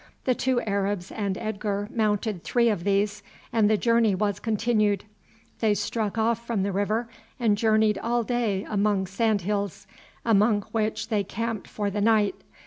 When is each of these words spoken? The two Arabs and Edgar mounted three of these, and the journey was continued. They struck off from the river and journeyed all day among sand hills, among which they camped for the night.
The 0.25 0.33
two 0.33 0.59
Arabs 0.61 1.11
and 1.11 1.37
Edgar 1.37 1.87
mounted 1.93 2.43
three 2.43 2.69
of 2.69 2.83
these, 2.85 3.21
and 3.53 3.69
the 3.69 3.77
journey 3.77 4.15
was 4.15 4.39
continued. 4.39 5.03
They 5.59 5.75
struck 5.75 6.17
off 6.17 6.43
from 6.43 6.63
the 6.63 6.71
river 6.71 7.07
and 7.39 7.55
journeyed 7.55 7.99
all 7.99 8.23
day 8.23 8.65
among 8.67 9.05
sand 9.05 9.41
hills, 9.41 9.85
among 10.25 10.63
which 10.71 11.09
they 11.09 11.23
camped 11.23 11.67
for 11.67 11.91
the 11.91 12.01
night. 12.01 12.33